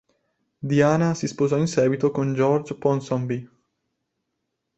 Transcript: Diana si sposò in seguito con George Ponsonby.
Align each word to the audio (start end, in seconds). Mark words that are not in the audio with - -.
Diana 0.63 1.13
si 1.13 1.27
sposò 1.27 1.57
in 1.57 1.67
seguito 1.67 2.09
con 2.09 2.33
George 2.33 2.73
Ponsonby. 2.75 3.47